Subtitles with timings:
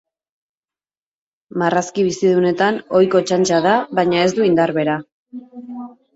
[1.63, 4.99] Marrazki bizidunetan ohiko txantxa da baina ez du indar bera.